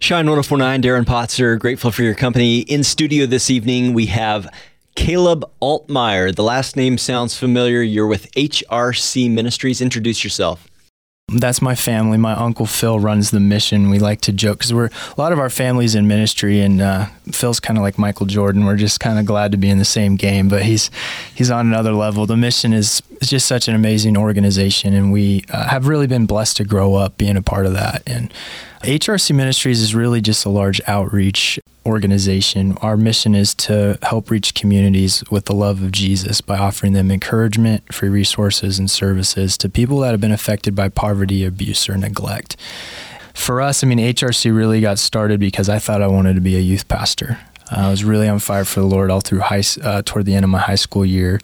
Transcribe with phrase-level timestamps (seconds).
[0.00, 2.60] Shine 1049, Darren Potzer, grateful for your company.
[2.60, 4.52] In studio this evening, we have
[4.96, 6.34] Caleb Altmeyer.
[6.34, 7.80] The last name sounds familiar.
[7.80, 9.80] You're with HRC Ministries.
[9.80, 10.68] Introduce yourself.
[11.28, 12.18] That's my family.
[12.18, 13.88] My uncle Phil runs the mission.
[13.88, 17.06] We like to joke because we're a lot of our families in ministry, and uh,
[17.32, 18.64] Phil's kind of like Michael Jordan.
[18.64, 20.90] We're just kind of glad to be in the same game, but he's
[21.34, 22.26] he's on another level.
[22.26, 26.26] The mission is, is just such an amazing organization, and we uh, have really been
[26.26, 28.02] blessed to grow up being a part of that.
[28.06, 28.32] And
[28.82, 32.76] HRC Ministries is really just a large outreach organization.
[32.82, 37.10] Our mission is to help reach communities with the love of Jesus by offering them
[37.10, 41.96] encouragement, free resources, and services to people that have been affected by poverty, abuse, or
[41.96, 42.56] neglect.
[43.34, 46.56] For us, I mean, HRC really got started because I thought I wanted to be
[46.56, 47.38] a youth pastor.
[47.70, 50.44] I was really on fire for the Lord all through high, uh, toward the end
[50.44, 51.40] of my high school year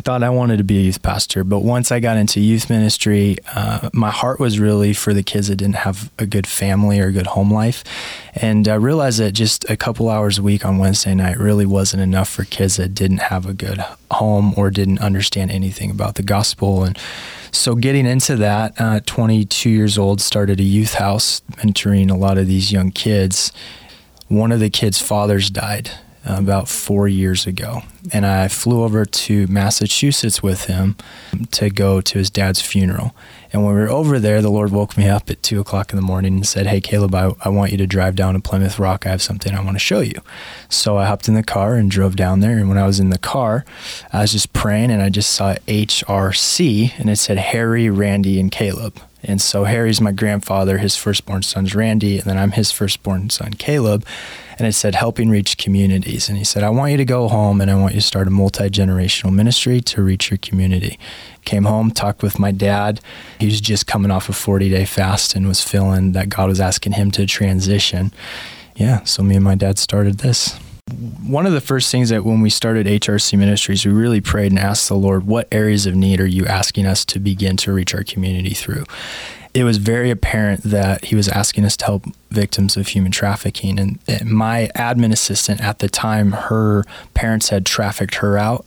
[0.00, 3.36] thought I wanted to be a youth pastor, but once I got into youth ministry,
[3.54, 7.08] uh, my heart was really for the kids that didn't have a good family or
[7.08, 7.84] a good home life.
[8.34, 12.02] And I realized that just a couple hours a week on Wednesday night really wasn't
[12.02, 16.22] enough for kids that didn't have a good home or didn't understand anything about the
[16.22, 16.84] gospel.
[16.84, 16.98] And
[17.50, 22.38] so, getting into that, uh, 22 years old, started a youth house mentoring a lot
[22.38, 23.52] of these young kids.
[24.28, 25.90] One of the kids' fathers died
[26.24, 27.82] about four years ago.
[28.12, 30.96] And I flew over to Massachusetts with him
[31.52, 33.14] to go to his dad's funeral.
[33.52, 35.96] And when we were over there, the Lord woke me up at two o'clock in
[35.96, 38.78] the morning and said, Hey, Caleb, I, I want you to drive down to Plymouth
[38.78, 39.06] Rock.
[39.06, 40.20] I have something I want to show you.
[40.68, 42.56] So I hopped in the car and drove down there.
[42.56, 43.64] And when I was in the car,
[44.12, 48.50] I was just praying and I just saw HRC and it said Harry, Randy, and
[48.50, 49.00] Caleb.
[49.24, 53.52] And so Harry's my grandfather, his firstborn son's Randy, and then I'm his firstborn son,
[53.52, 54.04] Caleb
[54.58, 56.28] and it said helping reach communities.
[56.28, 58.26] And he said, I want you to go home and I want you to start
[58.26, 60.98] a multi generational ministry to reach your community.
[61.44, 63.00] Came home, talked with my dad.
[63.38, 66.60] He was just coming off a 40 day fast and was feeling that God was
[66.60, 68.12] asking him to transition.
[68.76, 70.58] Yeah, so me and my dad started this.
[71.26, 74.58] One of the first things that when we started HRC Ministries, we really prayed and
[74.58, 77.94] asked the Lord, what areas of need are you asking us to begin to reach
[77.94, 78.84] our community through?
[79.54, 83.78] It was very apparent that he was asking us to help victims of human trafficking.
[83.78, 88.66] And, my admin assistant at the time, her parents had trafficked her out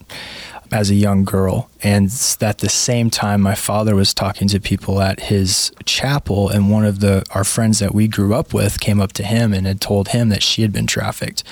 [0.75, 1.69] as a young girl.
[1.81, 2.05] And
[2.41, 6.83] at the same time, my father was talking to people at his chapel, and one
[6.83, 9.79] of the our friends that we grew up with came up to him and had
[9.79, 11.43] told him that she had been trafficked.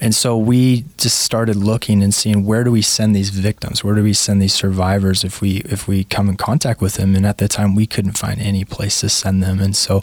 [0.00, 3.84] And so we just started looking and seeing where do we send these victims?
[3.84, 7.14] Where do we send these survivors if we if we come in contact with them?
[7.14, 9.60] And at the time, we couldn't find any place to send them.
[9.60, 10.02] And so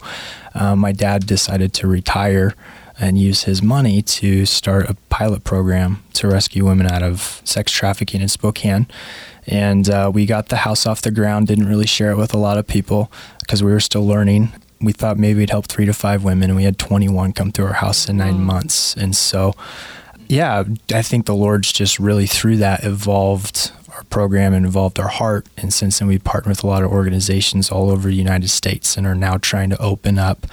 [0.54, 2.54] uh, my dad decided to retire
[2.98, 7.72] and use his money to start a pilot program to rescue women out of sex
[7.72, 8.86] trafficking in Spokane.
[9.46, 12.38] And uh, we got the house off the ground, didn't really share it with a
[12.38, 13.10] lot of people
[13.40, 14.52] because we were still learning
[14.84, 17.66] we thought maybe it'd help three to five women, and we had 21 come through
[17.66, 18.94] our house in nine months.
[18.94, 19.54] And so,
[20.28, 25.08] yeah, I think the Lord's just really through that evolved our program and involved our
[25.08, 25.46] heart.
[25.56, 28.96] And since then, we've partnered with a lot of organizations all over the United States
[28.96, 30.46] and are now trying to open up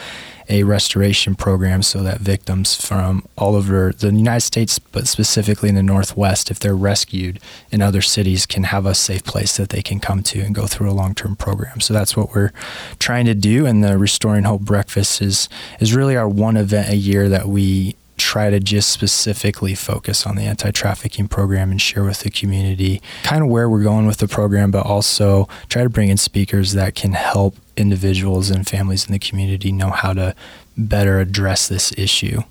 [0.51, 5.75] a restoration program so that victims from all over the United States, but specifically in
[5.75, 7.39] the Northwest, if they're rescued
[7.71, 10.67] in other cities, can have a safe place that they can come to and go
[10.67, 11.79] through a long term program.
[11.79, 12.51] So that's what we're
[12.99, 13.65] trying to do.
[13.65, 15.47] And the Restoring Hope Breakfast is,
[15.79, 20.35] is really our one event a year that we try to just specifically focus on
[20.35, 24.17] the anti trafficking program and share with the community kind of where we're going with
[24.17, 29.05] the program, but also try to bring in speakers that can help individuals and families
[29.05, 30.35] in the community know how to
[30.77, 32.41] better address this issue.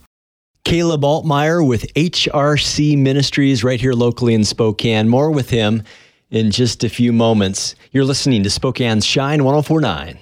[0.64, 5.08] Caleb Altmeyer with HRC Ministries right here locally in Spokane.
[5.08, 5.82] More with him
[6.30, 7.74] in just a few moments.
[7.92, 10.18] You're listening to Spokane's Shine 1049.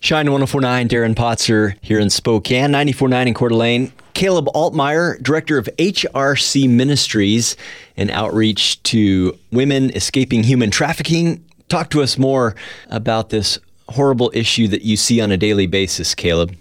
[0.00, 3.92] Shine 1049, Darren Potzer here in Spokane, 949 in Coeur d'Alene.
[4.14, 7.56] Caleb Altmeyer, director of HRC Ministries
[7.96, 11.44] and outreach to women escaping human trafficking.
[11.68, 12.54] Talk to us more
[12.88, 13.58] about this
[13.88, 16.56] horrible issue that you see on a daily basis, Caleb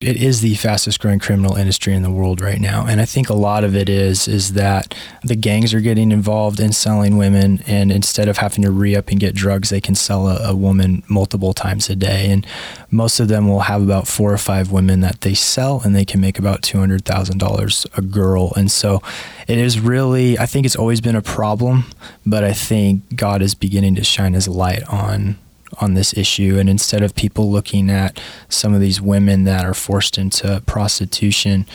[0.00, 2.86] it is the fastest growing criminal industry in the world right now.
[2.86, 6.60] And i think a lot of it is is that the gangs are getting involved
[6.60, 10.28] in selling women and instead of having to re-up and get drugs they can sell
[10.28, 12.30] a, a woman multiple times a day.
[12.30, 12.46] And
[12.90, 16.04] most of them will have about four or five women that they sell and they
[16.04, 18.52] can make about $200000 a girl.
[18.56, 19.02] And so
[19.46, 21.84] it is really i think it's always been a problem
[22.24, 25.36] but i think god is beginning to shine his light on
[25.80, 26.58] on this issue.
[26.58, 31.66] And instead of people looking at some of these women that are forced into prostitution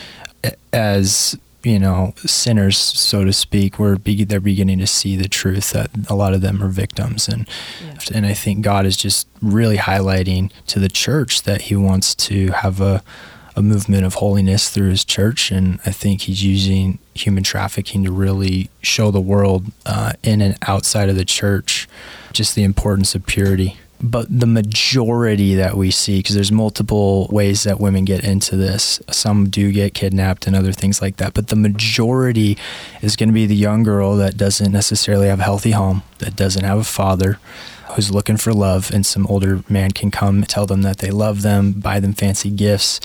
[0.72, 5.72] as you know, sinners, so to speak, were be, they're beginning to see the truth
[5.72, 7.48] that a lot of them are victims, and
[7.84, 7.98] yeah.
[8.14, 12.52] and I think God is just really highlighting to the church that He wants to
[12.52, 13.04] have a
[13.56, 18.12] a movement of holiness through His church, and I think He's using human trafficking to
[18.12, 21.90] really show the world uh, in and outside of the church
[22.32, 27.64] just the importance of purity but the majority that we see because there's multiple ways
[27.64, 31.48] that women get into this some do get kidnapped and other things like that but
[31.48, 32.58] the majority
[33.02, 36.36] is going to be the young girl that doesn't necessarily have a healthy home that
[36.36, 37.40] doesn't have a father
[37.92, 41.42] who's looking for love and some older man can come tell them that they love
[41.42, 43.02] them buy them fancy gifts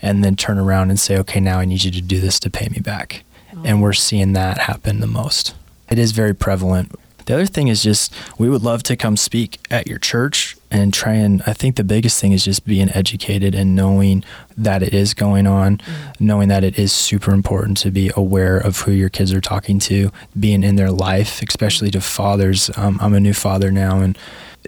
[0.00, 2.48] and then turn around and say okay now i need you to do this to
[2.48, 3.62] pay me back oh.
[3.64, 5.54] and we're seeing that happen the most
[5.90, 6.94] it is very prevalent
[7.30, 10.92] the other thing is just we would love to come speak at your church and
[10.92, 14.24] try and I think the biggest thing is just being educated and knowing
[14.56, 16.26] that it is going on, mm-hmm.
[16.26, 19.78] knowing that it is super important to be aware of who your kids are talking
[19.78, 20.10] to,
[20.40, 22.68] being in their life, especially to fathers.
[22.76, 24.18] Um, I'm a new father now and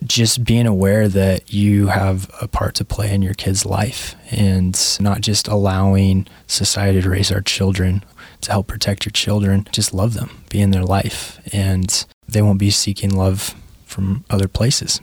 [0.04, 4.98] just being aware that you have a part to play in your kid's life and
[5.00, 8.04] not just allowing society to raise our children
[8.40, 12.58] to help protect your children just love them be in their life and they won't
[12.58, 15.00] be seeking love from other places.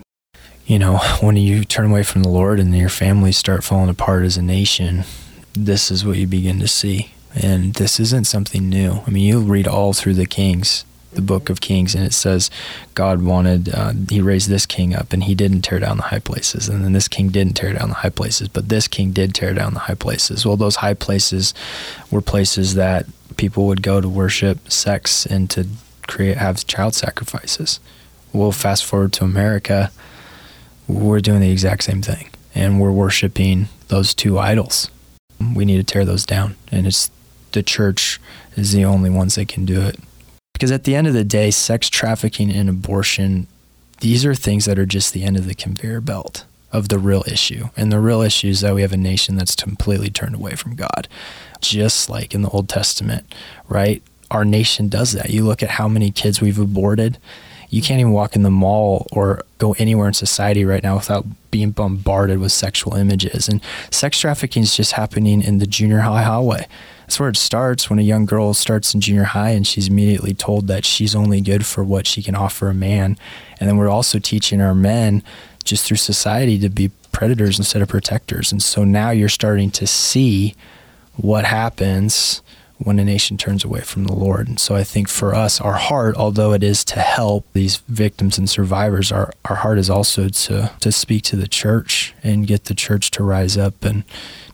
[0.66, 4.24] You know, when you turn away from the Lord and your families start falling apart
[4.24, 5.04] as a nation,
[5.54, 7.12] this is what you begin to see.
[7.36, 9.02] And this isn't something new.
[9.06, 10.84] I mean, you read all through the Kings,
[11.14, 12.50] the book of Kings, and it says
[12.96, 16.20] God wanted, uh, He raised this king up, and He didn't tear down the high
[16.20, 16.68] places.
[16.68, 19.54] And then this king didn't tear down the high places, but this king did tear
[19.54, 20.44] down the high places.
[20.44, 21.54] Well, those high places
[22.10, 23.06] were places that
[23.38, 25.68] people would go to worship sex and to
[26.10, 27.80] create have child sacrifices.
[28.34, 29.92] We'll fast forward to America.
[30.88, 34.90] We're doing the exact same thing, and we're worshiping those two idols.
[35.56, 37.10] We need to tear those down, and it's
[37.52, 38.20] the church
[38.56, 40.00] is the only ones that can do it.
[40.54, 43.48] Because at the end of the day, sex trafficking and abortion,
[44.02, 47.24] these are things that are just the end of the conveyor belt of the real
[47.28, 47.70] issue.
[47.76, 50.76] And the real issue is that we have a nation that's completely turned away from
[50.76, 51.08] God,
[51.62, 53.34] just like in the Old Testament,
[53.68, 54.04] right?
[54.32, 55.30] Our nation does that.
[55.30, 57.18] You look at how many kids we've aborted.
[57.70, 61.26] You can't even walk in the mall or go anywhere in society right now without
[61.52, 63.48] being bombarded with sexual images.
[63.48, 63.62] And
[63.92, 66.68] sex trafficking is just happening in the junior high hallway.
[67.02, 70.34] That's where it starts when a young girl starts in junior high and she's immediately
[70.34, 73.18] told that she's only good for what she can offer a man.
[73.60, 75.24] And then we're also teaching our men
[75.64, 78.52] just through society to be predators instead of protectors.
[78.52, 80.56] And so now you're starting to see
[81.16, 82.42] what happens
[82.82, 84.48] when a nation turns away from the Lord.
[84.48, 88.38] And so I think for us, our heart, although it is to help these victims
[88.38, 92.66] and survivors, our, our heart is also to, to speak to the church and get
[92.66, 94.06] the church to rise up and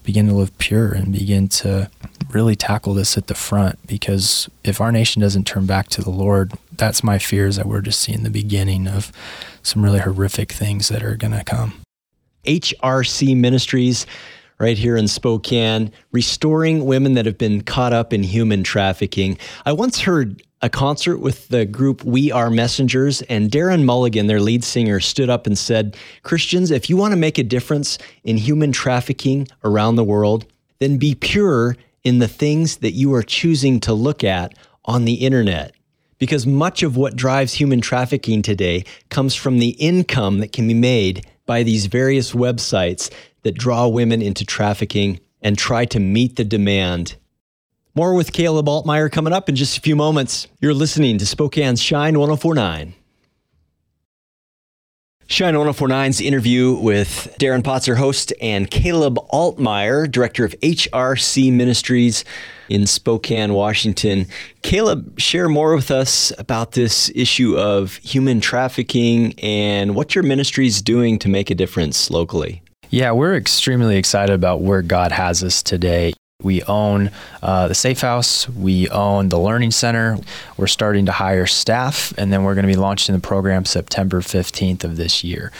[0.03, 1.89] begin to live pure and begin to
[2.31, 3.77] really tackle this at the front.
[3.85, 7.67] Because if our nation doesn't turn back to the Lord, that's my fear is that
[7.67, 9.11] we're just seeing the beginning of
[9.61, 11.81] some really horrific things that are going to come.
[12.45, 14.05] HRC Ministries
[14.59, 19.37] right here in Spokane, restoring women that have been caught up in human trafficking.
[19.65, 24.39] I once heard a concert with the group We Are Messengers, and Darren Mulligan, their
[24.39, 28.37] lead singer, stood up and said, Christians, if you want to make a difference in
[28.37, 30.45] human trafficking around the world,
[30.79, 35.15] then be pure in the things that you are choosing to look at on the
[35.15, 35.73] internet.
[36.17, 40.73] Because much of what drives human trafficking today comes from the income that can be
[40.73, 43.11] made by these various websites
[43.43, 47.15] that draw women into trafficking and try to meet the demand.
[47.93, 50.47] More with Caleb Altmeyer coming up in just a few moments.
[50.59, 52.93] You're listening to Spokane's Shine 1049.
[55.27, 62.23] Shine 1049's interview with Darren Potzer, host, and Caleb Altmeyer, director of HRC Ministries
[62.69, 64.27] in Spokane, Washington.
[64.61, 70.67] Caleb, share more with us about this issue of human trafficking and what your ministry
[70.67, 72.61] is doing to make a difference locally.
[72.91, 76.13] Yeah, we're extremely excited about where God has us today.
[76.45, 77.09] We own
[77.41, 78.47] uh, the Safe House.
[78.47, 80.19] We own the Learning Center.
[80.57, 84.21] We're starting to hire staff, and then we're going to be launching the program September
[84.21, 85.51] 15th of this year.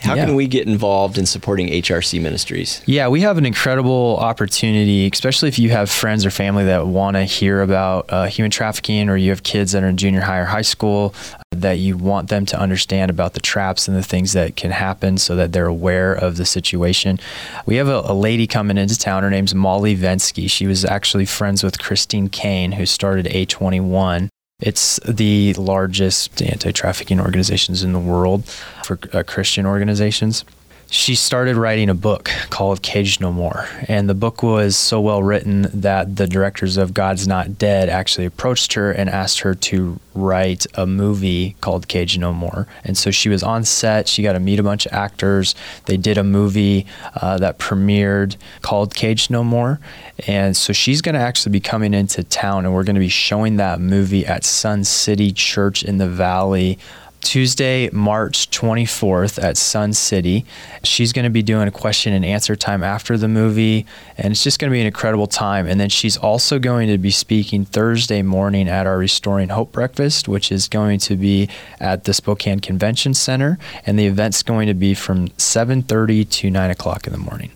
[0.00, 0.24] How yeah.
[0.24, 2.80] can we get involved in supporting HRC ministries?
[2.86, 7.16] Yeah, we have an incredible opportunity, especially if you have friends or family that want
[7.16, 10.38] to hear about uh, human trafficking or you have kids that are in junior high
[10.38, 11.14] or high school
[11.50, 15.18] that you want them to understand about the traps and the things that can happen
[15.18, 17.18] so that they're aware of the situation.
[17.66, 19.22] We have a, a lady coming into town.
[19.22, 20.48] Her name's Molly Vensky.
[20.48, 24.30] She was actually friends with Christine Caine, who started A21.
[24.60, 28.44] It's the largest anti trafficking organizations in the world
[28.84, 30.44] for uh, Christian organizations.
[30.90, 33.68] She started writing a book called Cage No More.
[33.86, 38.26] And the book was so well written that the directors of God's Not Dead actually
[38.26, 42.66] approached her and asked her to write a movie called Cage No More.
[42.82, 44.08] And so she was on set.
[44.08, 45.54] She got to meet a bunch of actors.
[45.86, 49.78] They did a movie uh, that premiered called Cage No More.
[50.26, 53.08] And so she's going to actually be coming into town and we're going to be
[53.08, 56.80] showing that movie at Sun City Church in the Valley
[57.20, 60.44] Tuesday, March 24th at Sun City.
[60.82, 63.86] She's going to be doing a question and answer time after the movie,
[64.18, 65.66] and it's just going to be an incredible time.
[65.66, 70.28] And then she's also going to be speaking Thursday morning at our Restoring Hope breakfast,
[70.28, 71.48] which is going to be
[71.78, 76.70] at the Spokane Convention Center, and the event's going to be from 7:30 to 9
[76.70, 77.50] o'clock in the morning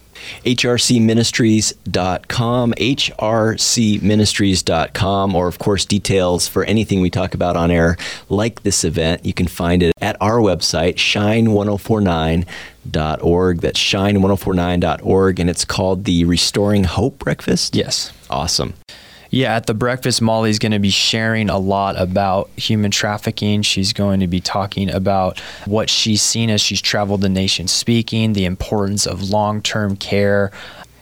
[0.44, 7.96] hrcministries.com, hrcministries.com, or of course, details for anything we talk about on air,
[8.28, 9.24] like this event.
[9.24, 13.60] You can find it at our website, shine1049.org.
[13.60, 17.74] That's shine1049.org, and it's called the Restoring Hope Breakfast.
[17.74, 18.12] Yes.
[18.30, 18.74] Awesome.
[19.34, 23.62] Yeah, at the breakfast, Molly's going to be sharing a lot about human trafficking.
[23.62, 28.34] She's going to be talking about what she's seen as she's traveled the nation speaking,
[28.34, 30.52] the importance of long term care.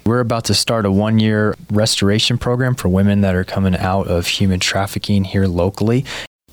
[0.07, 4.07] We're about to start a one year restoration program for women that are coming out
[4.07, 6.07] of human trafficking here locally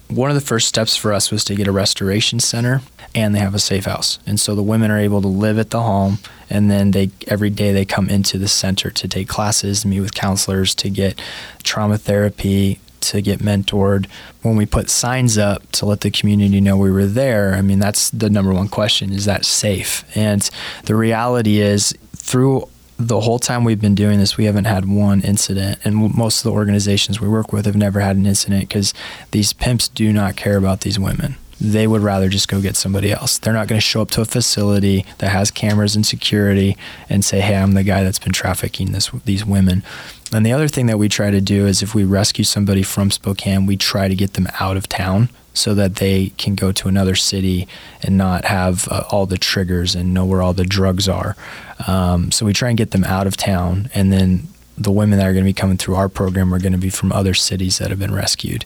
[0.10, 2.82] one of the first steps for us was to get a restoration center
[3.14, 4.20] and they have a safe house.
[4.26, 6.18] And so the women are able to live at the home
[6.50, 10.16] and then they every day they come into the center to take classes, meet with
[10.16, 11.22] counselors, to get
[11.62, 14.08] trauma therapy, to get mentored.
[14.42, 17.80] When we put signs up to let the community know we were there, I mean
[17.80, 20.04] that's the number one question, is that safe?
[20.16, 20.50] And
[20.86, 22.68] the reality is through
[23.00, 25.80] the whole time we've been doing this, we haven't had one incident.
[25.86, 28.94] And most of the organizations we work with have never had an incident because
[29.32, 31.38] these pimps do not care about these women.
[31.62, 33.38] They would rather just go get somebody else.
[33.38, 36.78] They're not going to show up to a facility that has cameras and security
[37.10, 39.84] and say, "Hey, I'm the guy that's been trafficking this these women."
[40.32, 43.12] And the other thing that we try to do is if we rescue somebody from
[43.12, 46.88] Spokane, we try to get them out of town so that they can go to
[46.88, 47.68] another city
[48.04, 51.36] and not have uh, all the triggers and know where all the drugs are.
[51.88, 54.48] Um, so we try and get them out of town, and then
[54.78, 56.90] the women that are going to be coming through our program are going to be
[56.90, 58.66] from other cities that have been rescued.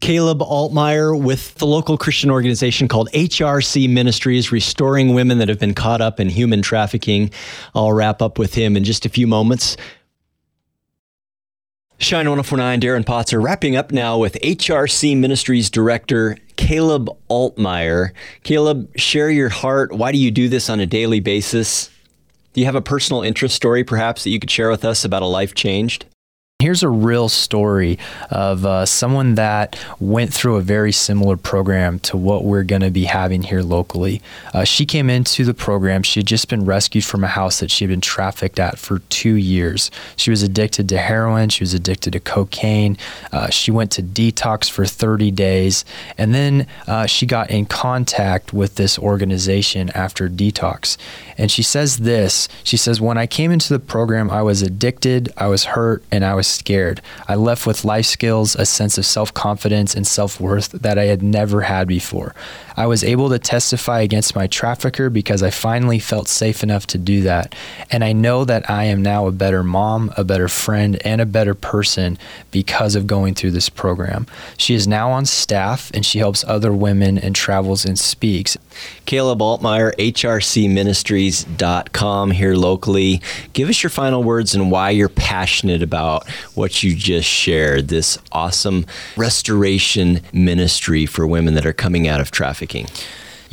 [0.00, 5.74] Caleb Altmeyer with the local Christian organization called HRC Ministries, restoring women that have been
[5.74, 7.30] caught up in human trafficking.
[7.74, 9.76] I'll wrap up with him in just a few moments.
[11.98, 18.10] Shine 1049, Darren Potzer, wrapping up now with HRC Ministries Director Caleb Altmeyer.
[18.42, 19.92] Caleb, share your heart.
[19.92, 21.90] Why do you do this on a daily basis?
[22.52, 25.22] Do you have a personal interest story perhaps that you could share with us about
[25.22, 26.04] a life changed?
[26.58, 27.98] Here's a real story
[28.30, 32.90] of uh, someone that went through a very similar program to what we're going to
[32.90, 34.22] be having here locally.
[34.54, 36.02] Uh, she came into the program.
[36.02, 39.00] She had just been rescued from a house that she had been trafficked at for
[39.10, 39.90] two years.
[40.16, 41.50] She was addicted to heroin.
[41.50, 42.96] She was addicted to cocaine.
[43.30, 45.84] Uh, she went to detox for 30 days.
[46.16, 50.96] And then uh, she got in contact with this organization after detox.
[51.36, 55.30] And she says this She says, When I came into the program, I was addicted,
[55.36, 57.00] I was hurt, and I was scared.
[57.28, 61.04] I left with life skills, a sense of self confidence, and self worth that I
[61.04, 62.34] had never had before.
[62.76, 66.98] I was able to testify against my trafficker because I finally felt safe enough to
[66.98, 67.54] do that.
[67.90, 71.26] And I know that I am now a better mom, a better friend, and a
[71.26, 72.18] better person
[72.50, 74.26] because of going through this program.
[74.58, 78.58] She is now on staff and she helps other women and travels and speaks.
[79.04, 83.20] Caleb Altmeyer, hrcministries.com here locally.
[83.52, 88.16] Give us your final words and why you're passionate about what you just shared this
[88.32, 92.86] awesome restoration ministry for women that are coming out of trafficking trafficking?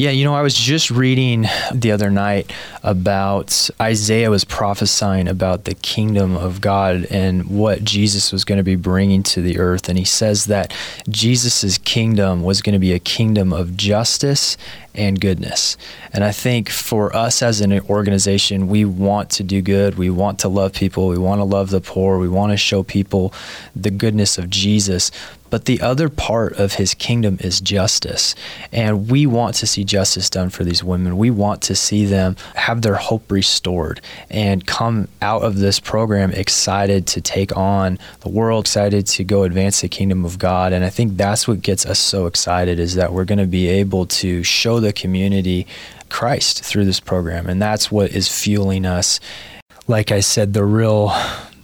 [0.03, 2.51] Yeah, you know, I was just reading the other night
[2.83, 8.65] about Isaiah was prophesying about the kingdom of God and what Jesus was going to
[8.65, 9.87] be bringing to the earth.
[9.87, 10.73] And he says that
[11.07, 14.57] Jesus' kingdom was going to be a kingdom of justice
[14.93, 15.77] and goodness.
[16.11, 19.97] And I think for us as an organization, we want to do good.
[19.97, 21.07] We want to love people.
[21.07, 22.19] We want to love the poor.
[22.19, 23.33] We want to show people
[23.73, 25.11] the goodness of Jesus.
[25.49, 28.33] But the other part of his kingdom is justice.
[28.71, 31.17] And we want to see justice done for these women.
[31.17, 36.31] We want to see them have their hope restored and come out of this program
[36.31, 40.73] excited to take on the world, excited to go advance the kingdom of God.
[40.73, 43.67] And I think that's what gets us so excited is that we're going to be
[43.67, 45.67] able to show the community
[46.09, 47.47] Christ through this program.
[47.47, 49.19] And that's what is fueling us.
[49.87, 51.13] Like I said, the real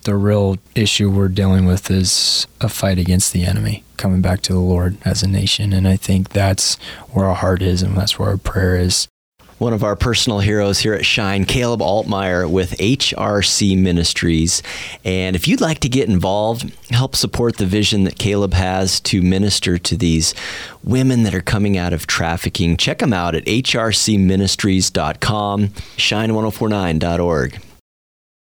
[0.09, 4.53] the real issue we're dealing with is a fight against the enemy, coming back to
[4.53, 5.71] the Lord as a nation.
[5.71, 6.77] And I think that's
[7.11, 9.07] where our heart is and that's where our prayer is.
[9.59, 14.63] one of our personal heroes here at Shine, Caleb Altmeyer with HRC Ministries.
[15.03, 19.21] And if you'd like to get involved, help support the vision that Caleb has to
[19.21, 20.33] minister to these
[20.81, 27.59] women that are coming out of trafficking, check them out at hrcministries.com, shine1049.org.